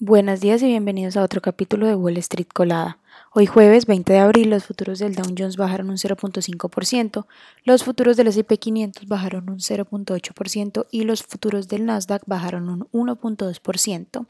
Buenos 0.00 0.38
días 0.38 0.62
y 0.62 0.66
bienvenidos 0.66 1.16
a 1.16 1.24
otro 1.24 1.40
capítulo 1.40 1.88
de 1.88 1.96
Wall 1.96 2.18
Street 2.18 2.46
Colada. 2.54 2.98
Hoy 3.34 3.46
jueves 3.46 3.86
20 3.86 4.12
de 4.12 4.20
abril 4.20 4.48
los 4.48 4.64
futuros 4.64 5.00
del 5.00 5.16
Dow 5.16 5.34
Jones 5.36 5.56
bajaron 5.56 5.90
un 5.90 5.96
0.5%, 5.96 7.26
los 7.64 7.82
futuros 7.82 8.16
del 8.16 8.28
S&P 8.28 8.58
500 8.58 9.08
bajaron 9.08 9.50
un 9.50 9.58
0.8% 9.58 10.86
y 10.92 11.02
los 11.02 11.24
futuros 11.24 11.66
del 11.66 11.84
Nasdaq 11.84 12.22
bajaron 12.26 12.68
un 12.68 13.08
1.2%, 13.08 14.26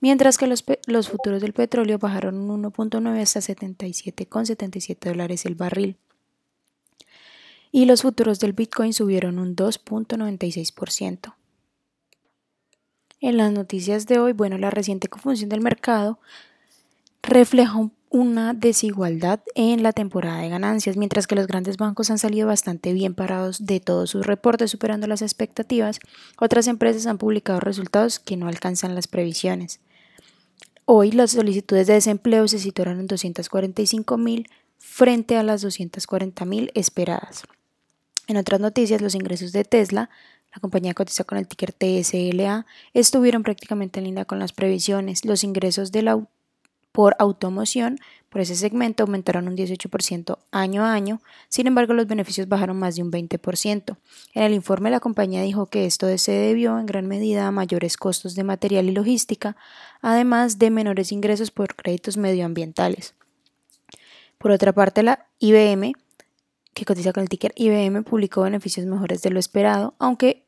mientras 0.00 0.38
que 0.38 0.46
los, 0.46 0.64
los 0.86 1.10
futuros 1.10 1.42
del 1.42 1.52
petróleo 1.52 1.98
bajaron 1.98 2.50
un 2.50 2.62
1.9 2.62 3.20
hasta 3.20 3.40
77,77 3.40 5.10
dólares 5.10 5.44
el 5.44 5.56
barril. 5.56 5.98
Y 7.70 7.84
los 7.84 8.00
futuros 8.00 8.40
del 8.40 8.54
Bitcoin 8.54 8.94
subieron 8.94 9.38
un 9.38 9.56
2.96%. 9.56 11.34
En 13.22 13.36
las 13.36 13.52
noticias 13.52 14.06
de 14.06 14.18
hoy, 14.18 14.32
bueno, 14.32 14.58
la 14.58 14.70
reciente 14.70 15.06
confusión 15.06 15.48
del 15.48 15.60
mercado 15.60 16.18
refleja 17.22 17.88
una 18.10 18.52
desigualdad 18.52 19.38
en 19.54 19.84
la 19.84 19.92
temporada 19.92 20.40
de 20.40 20.48
ganancias, 20.48 20.96
mientras 20.96 21.28
que 21.28 21.36
los 21.36 21.46
grandes 21.46 21.76
bancos 21.76 22.10
han 22.10 22.18
salido 22.18 22.48
bastante 22.48 22.92
bien 22.92 23.14
parados 23.14 23.64
de 23.64 23.78
todos 23.78 24.10
sus 24.10 24.26
reportes, 24.26 24.72
superando 24.72 25.06
las 25.06 25.22
expectativas, 25.22 26.00
otras 26.36 26.66
empresas 26.66 27.06
han 27.06 27.18
publicado 27.18 27.60
resultados 27.60 28.18
que 28.18 28.36
no 28.36 28.48
alcanzan 28.48 28.96
las 28.96 29.06
previsiones. 29.06 29.78
Hoy 30.84 31.12
las 31.12 31.30
solicitudes 31.30 31.86
de 31.86 31.94
desempleo 31.94 32.48
se 32.48 32.58
situaron 32.58 32.98
en 32.98 33.06
245 33.06 34.18
mil 34.18 34.48
frente 34.78 35.36
a 35.36 35.44
las 35.44 35.62
240 35.62 36.44
mil 36.44 36.72
esperadas. 36.74 37.44
En 38.26 38.36
otras 38.36 38.60
noticias, 38.60 39.00
los 39.00 39.14
ingresos 39.14 39.52
de 39.52 39.62
Tesla 39.62 40.10
la 40.54 40.60
compañía 40.60 40.94
cotiza 40.94 41.24
con 41.24 41.38
el 41.38 41.48
ticker 41.48 41.72
TSLA, 41.72 42.66
estuvieron 42.92 43.42
prácticamente 43.42 44.00
en 44.00 44.04
línea 44.04 44.24
con 44.24 44.38
las 44.38 44.52
previsiones. 44.52 45.24
Los 45.24 45.44
ingresos 45.44 45.92
de 45.92 46.02
la, 46.02 46.20
por 46.92 47.16
automoción 47.18 47.98
por 48.28 48.40
ese 48.40 48.54
segmento 48.54 49.02
aumentaron 49.02 49.48
un 49.48 49.56
18% 49.56 50.38
año 50.52 50.84
a 50.84 50.92
año, 50.92 51.20
sin 51.48 51.66
embargo 51.66 51.92
los 51.92 52.06
beneficios 52.06 52.48
bajaron 52.48 52.78
más 52.78 52.96
de 52.96 53.02
un 53.02 53.10
20%. 53.10 53.96
En 54.34 54.42
el 54.42 54.54
informe 54.54 54.90
la 54.90 55.00
compañía 55.00 55.42
dijo 55.42 55.66
que 55.66 55.84
esto 55.84 56.06
se 56.16 56.32
debió 56.32 56.78
en 56.78 56.86
gran 56.86 57.06
medida 57.06 57.46
a 57.46 57.50
mayores 57.50 57.96
costos 57.96 58.34
de 58.34 58.44
material 58.44 58.88
y 58.88 58.92
logística, 58.92 59.56
además 60.00 60.58
de 60.58 60.70
menores 60.70 61.12
ingresos 61.12 61.50
por 61.50 61.74
créditos 61.76 62.16
medioambientales. 62.16 63.14
Por 64.38 64.50
otra 64.50 64.72
parte, 64.72 65.02
la 65.02 65.26
IBM 65.38 65.92
que 66.74 66.84
cotiza 66.84 67.12
con 67.12 67.22
el 67.22 67.28
ticker 67.28 67.52
IBM, 67.56 68.04
publicó 68.04 68.42
beneficios 68.42 68.86
mejores 68.86 69.22
de 69.22 69.30
lo 69.30 69.38
esperado, 69.38 69.94
aunque 69.98 70.44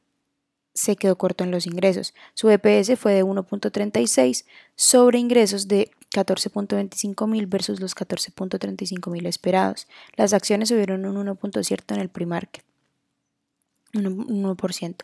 se 0.75 0.97
quedó 0.97 1.17
corto 1.17 1.45
en 1.45 1.51
los 1.51 1.67
ingresos. 1.67 2.15
Su 2.35 2.51
EPS 2.51 2.99
fue 2.99 3.15
de 3.15 3.25
1.36 3.25 4.45
sobre 4.75 5.19
ingresos 5.19 5.69
de 5.69 5.91
14.25 6.11 7.29
mil 7.29 7.47
versus 7.47 7.81
los 7.81 7.95
14.35 7.97 9.11
mil 9.11 9.27
esperados. 9.27 9.87
Las 10.17 10.33
acciones 10.33 10.69
subieron 10.69 11.07
un 11.07 11.27
1.7 11.27 11.95
en 11.95 12.01
el 12.01 12.09
pre-market. 12.09 12.65
1%. 13.93 14.97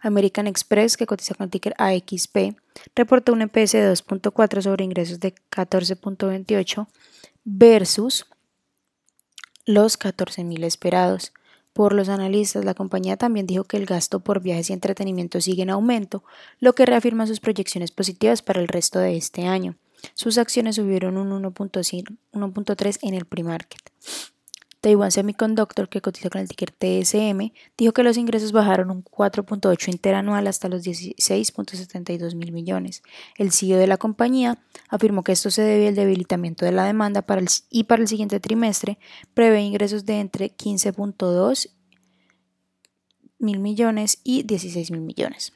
American 0.00 0.46
Express, 0.46 0.96
que 0.96 1.06
cotiza 1.06 1.34
con 1.34 1.44
el 1.44 1.50
ticker 1.50 1.74
AXP, 1.76 2.56
reportó 2.94 3.32
un 3.32 3.42
EPS 3.42 3.72
de 3.72 3.92
2.4 3.92 4.62
sobre 4.62 4.84
ingresos 4.84 5.20
de 5.20 5.34
14.28 5.50 6.86
versus 7.44 8.26
los 9.68 9.98
14.000 9.98 10.64
esperados. 10.64 11.34
Por 11.74 11.92
los 11.92 12.08
analistas, 12.08 12.64
la 12.64 12.72
compañía 12.72 13.18
también 13.18 13.46
dijo 13.46 13.64
que 13.64 13.76
el 13.76 13.84
gasto 13.84 14.20
por 14.20 14.40
viajes 14.40 14.70
y 14.70 14.72
entretenimiento 14.72 15.42
sigue 15.42 15.62
en 15.62 15.68
aumento, 15.68 16.24
lo 16.58 16.74
que 16.74 16.86
reafirma 16.86 17.26
sus 17.26 17.38
proyecciones 17.38 17.90
positivas 17.90 18.40
para 18.40 18.60
el 18.60 18.68
resto 18.68 18.98
de 18.98 19.18
este 19.18 19.46
año. 19.46 19.76
Sus 20.14 20.38
acciones 20.38 20.76
subieron 20.76 21.18
un 21.18 21.42
1.3 21.42 22.98
en 23.02 23.12
el 23.12 23.26
pre-market. 23.26 23.90
Taiwan 24.80 25.10
Semiconductor, 25.10 25.88
que 25.88 26.00
cotiza 26.00 26.30
con 26.30 26.40
el 26.40 26.48
ticker 26.48 26.70
TSM, 26.70 27.52
dijo 27.76 27.92
que 27.92 28.02
los 28.02 28.16
ingresos 28.16 28.52
bajaron 28.52 28.90
un 28.90 29.04
4.8 29.04 29.88
interanual 29.88 30.46
hasta 30.46 30.68
los 30.68 30.84
16.72 30.84 32.34
mil 32.36 32.52
millones. 32.52 33.02
El 33.36 33.50
CEO 33.50 33.78
de 33.78 33.88
la 33.88 33.96
compañía 33.96 34.58
afirmó 34.88 35.24
que 35.24 35.32
esto 35.32 35.50
se 35.50 35.62
debe 35.62 35.88
al 35.88 35.94
debilitamiento 35.96 36.64
de 36.64 36.72
la 36.72 36.84
demanda 36.84 37.22
para 37.22 37.40
el, 37.40 37.48
y 37.70 37.84
para 37.84 38.02
el 38.02 38.08
siguiente 38.08 38.38
trimestre 38.38 38.98
prevé 39.34 39.62
ingresos 39.62 40.06
de 40.06 40.20
entre 40.20 40.56
15.2 40.56 41.70
mil 43.40 43.58
millones 43.58 44.20
y 44.22 44.42
16 44.44 44.90
mil 44.90 45.00
millones. 45.00 45.52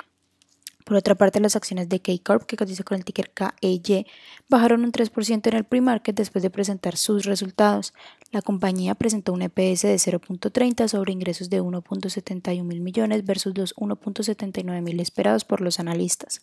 Por 0.84 0.96
otra 0.96 1.14
parte, 1.14 1.40
las 1.40 1.56
acciones 1.56 1.88
de 1.88 2.00
K-Corp, 2.00 2.44
que 2.44 2.56
cotiza 2.56 2.82
con 2.84 2.98
el 2.98 3.04
ticker 3.04 3.30
KEY, 3.30 4.06
bajaron 4.48 4.84
un 4.84 4.92
3% 4.92 5.46
en 5.46 5.56
el 5.56 5.64
pre-market 5.64 6.16
después 6.16 6.42
de 6.42 6.50
presentar 6.50 6.96
sus 6.96 7.24
resultados. 7.24 7.94
La 8.30 8.42
compañía 8.42 8.94
presentó 8.94 9.32
un 9.32 9.42
EPS 9.42 9.82
de 9.82 9.96
0.30 9.96 10.88
sobre 10.88 11.12
ingresos 11.12 11.50
de 11.50 11.62
1.71 11.62 12.64
mil 12.64 12.80
millones 12.80 13.24
versus 13.24 13.56
los 13.56 13.74
1.79 13.76 14.82
mil 14.82 15.00
esperados 15.00 15.44
por 15.44 15.60
los 15.60 15.78
analistas. 15.78 16.40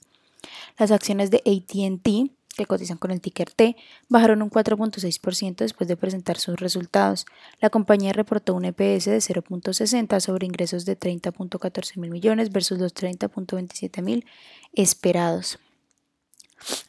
Las 0.77 0.91
acciones 0.91 1.31
de 1.31 1.37
ATT 1.45 2.38
que 2.59 2.65
cotizan 2.65 2.97
con 2.97 3.11
el 3.11 3.21
ticker 3.21 3.49
T, 3.51 3.77
bajaron 4.09 4.41
un 4.41 4.49
4.6% 4.49 5.55
después 5.55 5.87
de 5.87 5.95
presentar 5.95 6.37
sus 6.37 6.59
resultados. 6.59 7.25
La 7.61 7.69
compañía 7.69 8.11
reportó 8.11 8.53
un 8.53 8.65
EPS 8.65 9.05
de 9.05 9.19
0.60 9.19 10.19
sobre 10.19 10.45
ingresos 10.45 10.83
de 10.83 10.99
30.14 10.99 11.97
mil 11.97 12.11
millones 12.11 12.51
versus 12.51 12.77
los 12.77 12.93
30.27 12.93 14.01
mil 14.01 14.25
esperados. 14.73 15.57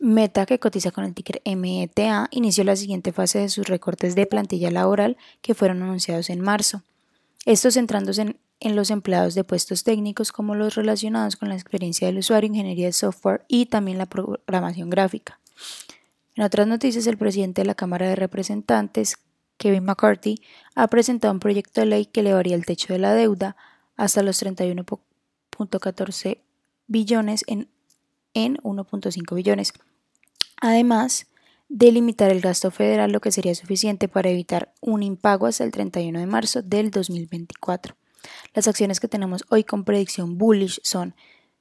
Meta, 0.01 0.45
que 0.45 0.59
cotiza 0.59 0.91
con 0.91 1.05
el 1.05 1.15
ticker 1.15 1.41
META, 1.45 2.27
inició 2.33 2.65
la 2.65 2.75
siguiente 2.75 3.13
fase 3.13 3.39
de 3.39 3.49
sus 3.49 3.69
recortes 3.69 4.17
de 4.17 4.27
plantilla 4.27 4.73
laboral 4.73 5.17
que 5.41 5.55
fueron 5.55 5.85
anunciados 5.85 6.31
en 6.31 6.41
marzo. 6.41 6.83
Estos 7.47 7.75
centrándose 7.75 8.23
en, 8.23 8.37
en, 8.59 8.75
los 8.75 8.91
empleados 8.91 9.37
de 9.37 9.45
puestos 9.45 9.85
técnicos 9.85 10.33
como 10.33 10.57
los 10.57 10.75
relacionados 10.75 11.37
con 11.37 11.49
la 11.49 11.55
experiencia 11.55 12.09
del 12.09 12.19
usuario, 12.19 12.49
ingeniería 12.49 12.87
de 12.87 12.93
software 12.93 13.45
y 13.47 13.67
también 13.67 13.99
la 13.99 14.07
programación 14.07 14.91
gráfica. 14.91 15.39
En 16.37 16.45
otras 16.45 16.67
noticias, 16.67 17.07
el 17.07 17.19
presidente 17.19 17.63
de 17.63 17.67
la 17.67 17.75
Cámara 17.75 18.09
de 18.09 18.17
Representantes, 18.17 19.17
Kevin 19.57 19.85
McCarthy, 19.85 20.41
ha 20.75 20.89
presentado 20.89 21.35
un 21.35 21.41
proyecto 21.41 21.81
de 21.81 21.87
ley 21.87 22.07
que 22.07 22.21
elevaría 22.21 22.55
el 22.55 22.65
techo 22.65 22.93
de 22.93 22.99
la 22.99 23.13
deuda 23.15 23.57
hasta 23.97 24.23
los 24.23 24.43
31.14 24.43 26.39
billones 26.87 27.45
en, 27.47 27.69
en 28.33 28.57
1.5 28.59 29.35
billones. 29.35 29.73
Además 30.61 31.27
de 31.69 31.93
limitar 31.93 32.31
el 32.31 32.41
gasto 32.41 32.71
federal, 32.71 33.13
lo 33.13 33.21
que 33.21 33.31
sería 33.33 33.55
suficiente 33.55 34.09
para 34.09 34.31
evitar 34.31 34.73
un 34.81 35.03
impago 35.03 35.47
hasta 35.47 35.65
el 35.65 35.71
31 35.71 36.19
de 36.19 36.27
marzo 36.27 36.63
del 36.63 36.91
2024. 36.91 37.95
Las 38.55 38.67
acciones 38.67 38.99
que 38.99 39.09
tenemos 39.09 39.45
hoy 39.51 39.65
con 39.65 39.85
predicción 39.85 40.37
bullish 40.37 40.81
son 40.83 41.15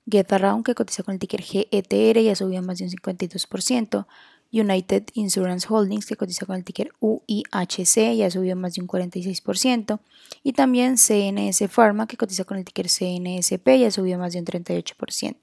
GetAround, 0.09 0.65
que 0.65 0.75
cotiza 0.75 1.03
con 1.03 1.13
el 1.13 1.19
ticker 1.19 1.41
GETR, 1.41 2.19
ya 2.19 2.35
subió 2.35 2.61
más 2.61 2.79
de 2.79 2.85
un 2.85 2.91
52%. 2.91 4.05
United 4.51 5.03
Insurance 5.13 5.67
Holdings, 5.69 6.07
que 6.07 6.15
cotiza 6.15 6.45
con 6.45 6.55
el 6.55 6.63
ticker 6.63 6.91
UIHC, 6.99 8.15
ya 8.15 8.31
subió 8.31 8.55
más 8.55 8.73
de 8.73 8.81
un 8.81 8.87
46%. 8.87 9.99
Y 10.43 10.53
también 10.53 10.97
CNS 10.97 11.69
Pharma, 11.69 12.07
que 12.07 12.17
cotiza 12.17 12.45
con 12.45 12.57
el 12.57 12.65
ticker 12.65 12.87
CNSP, 12.87 13.67
ya 13.79 13.91
subió 13.91 14.17
más 14.17 14.33
de 14.33 14.39
un 14.39 14.45
38%. 14.45 15.35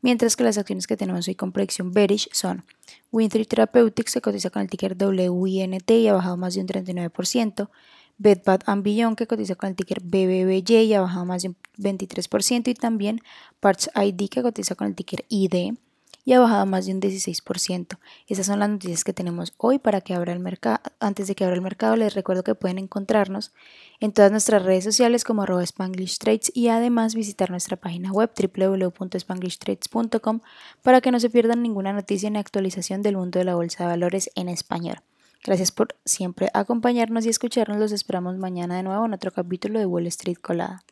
Mientras 0.00 0.36
que 0.36 0.44
las 0.44 0.56
acciones 0.56 0.86
que 0.86 0.96
tenemos 0.96 1.28
hoy 1.28 1.34
con 1.34 1.52
predicción 1.52 1.92
bearish 1.92 2.28
son 2.32 2.64
Winthrop 3.12 3.46
Therapeutics, 3.46 4.14
que 4.14 4.20
cotiza 4.20 4.48
con 4.48 4.62
el 4.62 4.70
ticker 4.70 4.96
WINT 4.96 5.90
y 5.90 6.08
ha 6.08 6.14
bajado 6.14 6.36
más 6.36 6.54
de 6.54 6.60
un 6.60 6.68
39%. 6.68 7.68
Bed 8.18 8.40
Bath 8.44 8.64
Beyond 8.66 9.16
que 9.16 9.26
cotiza 9.26 9.54
con 9.54 9.70
el 9.70 9.76
ticker 9.76 10.00
BBBY 10.02 10.82
y 10.82 10.94
ha 10.94 11.00
bajado 11.00 11.24
más 11.24 11.42
de 11.42 11.48
un 11.48 11.56
23% 11.78 12.68
y 12.68 12.74
también 12.74 13.20
Parts 13.60 13.90
ID 13.94 14.28
que 14.28 14.42
cotiza 14.42 14.74
con 14.74 14.88
el 14.88 14.94
ticker 14.94 15.24
ID 15.28 15.74
y 16.28 16.34
ha 16.34 16.40
bajado 16.40 16.66
más 16.66 16.84
de 16.84 16.92
un 16.92 17.00
16%. 17.00 17.98
Esas 18.26 18.44
son 18.44 18.58
las 18.58 18.68
noticias 18.68 19.02
que 19.02 19.14
tenemos 19.14 19.54
hoy 19.56 19.78
para 19.78 20.02
que 20.02 20.12
abra 20.12 20.34
el 20.34 20.40
mercado. 20.40 20.78
Antes 21.00 21.26
de 21.26 21.34
que 21.34 21.44
abra 21.44 21.56
el 21.56 21.62
mercado 21.62 21.96
les 21.96 22.14
recuerdo 22.14 22.44
que 22.44 22.54
pueden 22.54 22.76
encontrarnos 22.76 23.54
en 23.98 24.12
todas 24.12 24.30
nuestras 24.30 24.62
redes 24.62 24.84
sociales 24.84 25.24
como 25.24 25.44
arroba 25.44 25.62
Spanglish 25.62 26.18
Trades 26.18 26.52
y 26.54 26.68
además 26.68 27.14
visitar 27.14 27.48
nuestra 27.48 27.78
página 27.78 28.12
web 28.12 28.30
www.spanglishtrades.com 28.36 30.40
para 30.82 31.00
que 31.00 31.12
no 31.12 31.18
se 31.18 31.30
pierdan 31.30 31.62
ninguna 31.62 31.94
noticia 31.94 32.28
ni 32.28 32.38
actualización 32.38 33.00
del 33.00 33.16
mundo 33.16 33.38
de 33.38 33.46
la 33.46 33.54
bolsa 33.54 33.84
de 33.84 33.88
valores 33.88 34.30
en 34.34 34.50
español. 34.50 34.98
Gracias 35.44 35.72
por 35.72 35.96
siempre 36.04 36.48
acompañarnos 36.52 37.24
y 37.24 37.28
escucharnos. 37.28 37.78
Los 37.78 37.92
esperamos 37.92 38.36
mañana 38.38 38.76
de 38.76 38.82
nuevo 38.82 39.06
en 39.06 39.14
otro 39.14 39.32
capítulo 39.32 39.78
de 39.78 39.86
Wall 39.86 40.06
Street 40.06 40.38
Colada. 40.40 40.84